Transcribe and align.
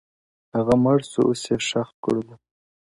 هغه 0.55 0.73
مړ 0.83 0.97
سو 1.11 1.19
اوس 1.27 1.41
يې 1.49 1.57
ښخ 1.67 1.89
كړلو، 2.03 2.35